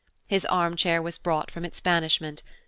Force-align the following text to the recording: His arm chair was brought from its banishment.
His 0.25 0.47
arm 0.47 0.75
chair 0.77 0.99
was 0.99 1.19
brought 1.19 1.51
from 1.51 1.63
its 1.63 1.79
banishment. 1.79 2.41